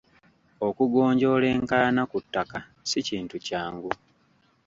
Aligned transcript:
Okugonjoola 0.67 1.45
enkaayana 1.55 2.03
ku 2.11 2.17
ttaka 2.23 2.59
si 2.89 2.99
kintu 3.07 3.35
kyangu. 3.45 3.91